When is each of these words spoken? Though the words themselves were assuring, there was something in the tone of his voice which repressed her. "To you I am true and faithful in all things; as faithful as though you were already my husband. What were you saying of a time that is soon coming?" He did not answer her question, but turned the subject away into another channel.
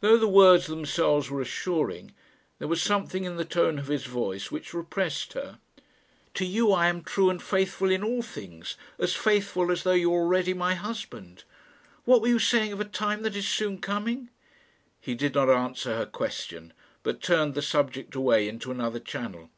Though 0.00 0.16
the 0.16 0.26
words 0.26 0.68
themselves 0.68 1.28
were 1.28 1.42
assuring, 1.42 2.14
there 2.58 2.66
was 2.66 2.80
something 2.80 3.24
in 3.24 3.36
the 3.36 3.44
tone 3.44 3.78
of 3.78 3.88
his 3.88 4.04
voice 4.06 4.50
which 4.50 4.72
repressed 4.72 5.34
her. 5.34 5.58
"To 6.36 6.46
you 6.46 6.72
I 6.72 6.86
am 6.86 7.02
true 7.02 7.28
and 7.28 7.42
faithful 7.42 7.90
in 7.90 8.02
all 8.02 8.22
things; 8.22 8.78
as 8.98 9.12
faithful 9.14 9.70
as 9.70 9.82
though 9.82 9.92
you 9.92 10.08
were 10.08 10.20
already 10.22 10.54
my 10.54 10.72
husband. 10.72 11.44
What 12.06 12.22
were 12.22 12.28
you 12.28 12.38
saying 12.38 12.72
of 12.72 12.80
a 12.80 12.86
time 12.86 13.20
that 13.20 13.36
is 13.36 13.46
soon 13.46 13.82
coming?" 13.82 14.30
He 14.98 15.14
did 15.14 15.34
not 15.34 15.50
answer 15.50 15.94
her 15.94 16.06
question, 16.06 16.72
but 17.02 17.20
turned 17.20 17.52
the 17.52 17.60
subject 17.60 18.14
away 18.14 18.48
into 18.48 18.70
another 18.70 18.98
channel. 19.00 19.50